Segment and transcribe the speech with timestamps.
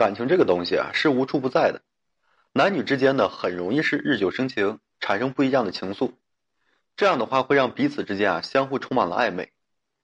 [0.00, 1.82] 感情这个东西啊，是无处不在的。
[2.54, 6.12] 男女之间呢，很容易是日久生情，产生不一样的情愫。
[6.96, 9.52] 这样的话，会让彼此之间啊，相互充满了暧昧。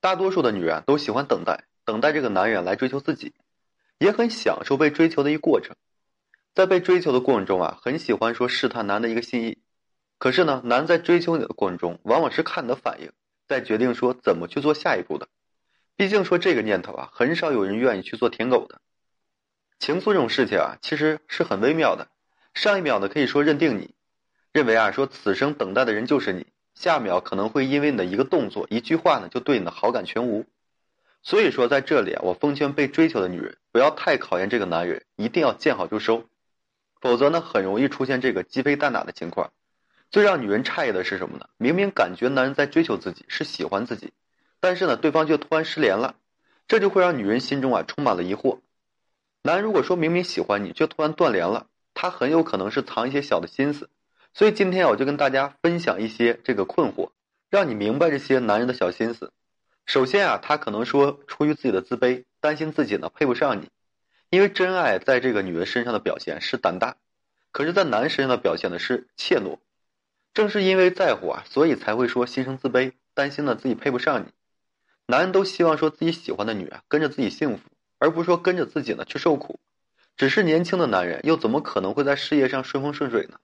[0.00, 3.34] 大多数的女人都喜欢等待，等待这个男人来追求自己，
[3.98, 5.76] 也很享受被追求的一过程。
[6.56, 9.58] 在被追求的过程中啊，很喜欢说试探男的一个心意。
[10.18, 13.12] 可是呢，男在追求你的过程中，往往是看你的反应，
[13.46, 15.28] 再决定说怎么去做下一步的。
[15.94, 18.80] 毕竟说这个念头啊，很少有人愿意去做舔狗的。
[19.84, 22.08] 情愫这种事情啊，其实是很微妙的。
[22.54, 23.90] 上一秒呢，可以说认定你，
[24.50, 30.46] 认为啊，说此生等待的人就是你；下秒可能会因为你的一个动作、一句话呢，就对你的好感全无。
[31.22, 36.24] 所以说，在这里啊，我奉劝被追求的女人，不要太考验这个男人，一定要见好就收。
[37.02, 39.52] 否则呢，很容易出现这个鸡飞蛋打的情况。
[40.10, 41.44] 最让女人诧异的是什么呢？
[41.58, 44.14] 明明感觉男人在追求自己，是喜欢自己，
[44.60, 46.14] 但是呢，对方却突然失联了，
[46.68, 48.60] 这就会让女人心中啊充满了疑惑。
[49.46, 53.90] 男人如果说明明喜欢你，却突然断联了，他很有可能是藏一些小的心思。
[54.32, 57.10] 所以今天我就跟大家分享一些这个困惑，
[57.50, 59.32] 让你明白这些男人的小心思。
[59.84, 63.68] 首先啊，他可能说出于自己的自卑，担心自己呢配不上你。
[64.30, 66.96] 因为真爱在这个女人身上的表现是胆大，
[67.52, 69.58] 可是，在男人身上的表现呢是怯懦。
[70.32, 74.28] 正是因为在乎啊，所以才会说心生自卑，担心呢自己配不上你。
[75.04, 77.62] 男人都希望说自己喜欢的女人跟着自己幸福，
[78.04, 79.58] 而不是说跟着自己呢去受苦。
[80.14, 83.38] 只是年轻的男人又怎么可能会在事业上顺风顺水呢？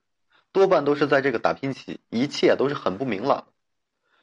[0.53, 3.47] 多半都是在这个打拼期，一切都是很不明朗。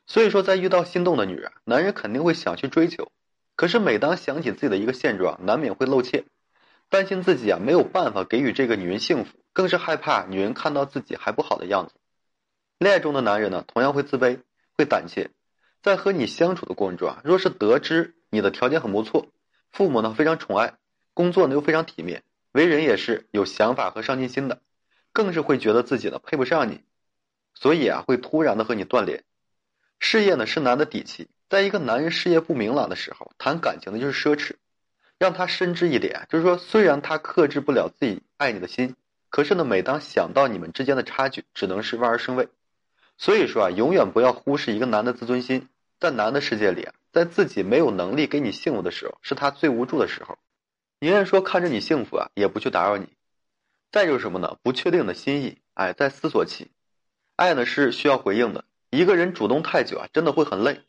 [0.06, 3.12] 所以说，在遇到心动的女人，男人肯定会想去追求。
[3.56, 6.26] 可是每当想起自己的一个现状，难免会露怯。
[6.90, 11.96] 担心自己啊没有办法给予这个女人幸福，更是害怕女人看到自己还不好的样子。
[12.78, 14.40] 恋爱中的男人呢，同样会自卑，
[14.78, 15.32] 会胆怯。
[15.82, 19.28] 在和你相处的过程中啊，若是得知你的条件很不错，
[19.72, 20.74] 父母呢非常宠爱，
[21.14, 24.62] 工作呢又非常体面，为人也是有想法和上进心的，
[25.14, 26.82] 更是会觉得自己呢配不上你，
[27.54, 29.24] 所以啊会突然的和你断联。
[30.00, 34.56] 事业呢是男的底气，在一个男人事业不明朗的时候，谈感情呢就是奢侈。
[35.20, 38.96] 让他深知一点，就是说，虽然他克制不了自己爱你的心，
[39.32, 42.50] 可是呢，每当想到你们之间的差距，只能是望而生畏。
[43.18, 45.70] 所以说啊，永远不要忽视一个男的自尊心。
[46.00, 50.38] 在男的世界里啊，在自己没有能力给你幸福的时候，是他最无助的时候。
[51.00, 53.08] 宁愿说看着你幸福啊，也不去打扰你。
[53.92, 54.60] 再就是什么呢？
[54.62, 56.70] 不确定的心意，哎，在思索期。
[57.36, 58.66] 爱呢是需要回应的。
[58.92, 60.82] 一个人主动太久啊，真的会很累。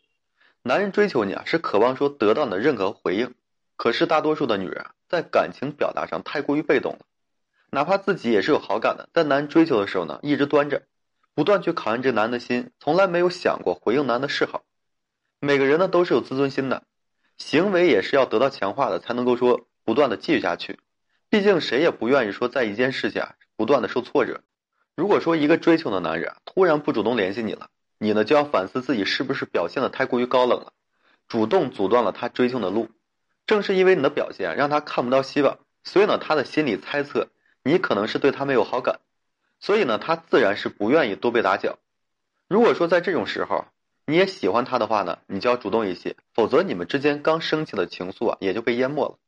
[0.61, 3.34] 男人追求你啊，是渴望说得到你的认可和回应。
[3.78, 7.06] 可是大多数的女人在感情表达上太过于被动了，
[7.71, 10.83] 哪怕自己也是有好感的，在男人追求的时候呢，一直端着，
[11.34, 14.62] 不断去考验这男人的心，从来没有想过回应男的示好。
[15.41, 16.82] 每个人呢都是有自尊心的，
[17.37, 20.81] 行为也是要得到强化的，才能够说不断的继续下去。
[21.28, 24.41] 毕竟谁也不愿意说在一件事情啊不断的受挫折。
[24.97, 30.72] 如果说一个追求的男人突然不主动联系你了，你呢就要反思自己是不是表现的太过于高冷了，
[31.28, 32.88] 主动阻断了他追求的路。
[33.47, 37.28] 正是因为你的表现让他看不到希望，所以呢，他的心里猜测
[37.62, 38.98] 你可能是对他没有好感，
[39.60, 41.78] 所以呢，他自然是不愿意多被打搅。
[42.48, 43.66] 如果说在这种时候
[44.10, 49.19] 你也喜欢他的话呢，你就要主动一些，否则你们之间刚升起的情愫啊也就被淹没了。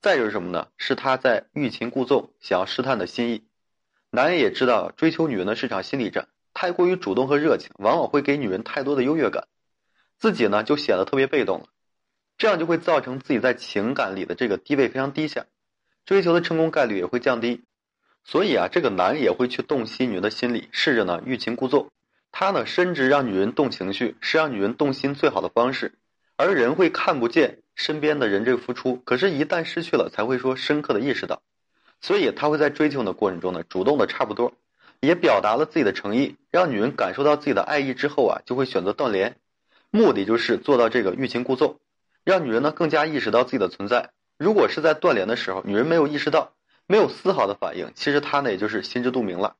[0.00, 0.68] 再就是什么呢？
[0.76, 3.42] 是他在欲擒故纵，想要试探的心意。
[4.10, 9.48] 男人也知道追求女人的是场心理战，太过于主动和热情，往往会给女人太多的优越感，
[10.20, 11.66] 自己呢就显得特别被动了。
[12.38, 15.46] 这样就会造成自己在情感里的这个地位非常低下，
[16.04, 17.64] 追求的成功概率也会降低，
[18.22, 21.90] 所以啊，这个男人也会去洞悉女人的心理，试着呢欲擒故纵。
[22.38, 25.94] 他呢深知让女人动情绪是让女人动心最好的方式，
[26.36, 31.40] 而人会看不见身边的人这个付出，可是，一旦失去了，才会说深刻的意识到，
[32.02, 34.52] 所以他会在追求的过程中呢，主动的差不多，
[35.00, 39.36] 也表达了自己的诚意，让女人感受到自己的爱意之后啊，就会选择断联，
[39.90, 41.80] 目的就是做到这个欲擒故纵。
[42.22, 44.10] 让女人呢更加意识到自己的存在。
[44.36, 46.52] 如果是在断联的时候，女人没有意识到，
[46.86, 49.56] 没有丝毫的反应，其实她呢也就是心知肚明了。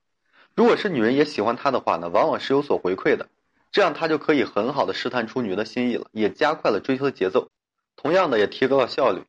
[0.56, 3.29] 如果是女人也喜欢他的话呢，往往是有所回馈的，
[3.73, 7.50] 这样他就可以很好的试探出女人的心意了，也加快了追求的节奏，
[7.94, 9.25] 同样的也提高了效率。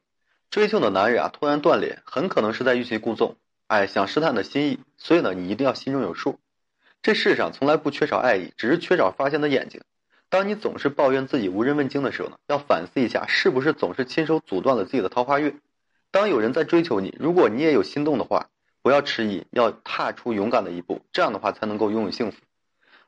[0.49, 3.35] 追求的男人啊突然断联，很可能是在欲擒故纵，
[3.67, 4.79] 哎，想试探的心意。
[4.97, 6.39] 所以呢，你一定要心中有数。
[7.01, 9.81] 这世上从来不缺少爱意，只是缺少发现的眼睛。
[10.29, 15.59] 当你总是抱怨自己无人问津的时候呢，要反思一下，是不是总是亲手阻断了自己的桃花运？
[16.09, 18.47] 当有人在追求你，如果你也有心动的话，
[18.87, 22.37] 不要迟疑，要踏出勇敢的一步，这样的话才能够拥有幸福。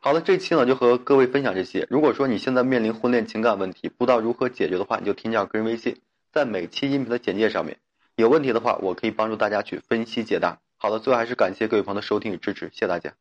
[0.01, 1.87] 好了，这期呢就和各位分享这些。
[1.89, 6.01] 如果说你现在面临婚恋情感问题，不知道如何解决的话，你就添加个人微信，
[6.33, 7.77] 在每期音频的简介上面
[8.17, 10.59] 有问题的话，我可以帮助大家去分析解答。
[10.75, 13.13] 好了，最后还是感谢各位朋友的收听与支持，谢谢大家。